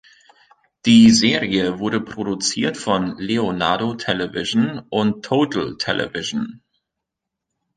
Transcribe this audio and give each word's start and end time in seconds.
Die 0.87 1.11
Serie 1.11 1.77
wurde 1.77 2.01
produziert 2.01 2.75
von 2.75 3.19
Leonardo 3.19 3.93
Television 3.93 4.79
und 4.89 5.23
Total 5.23 5.77
Television. 5.77 6.63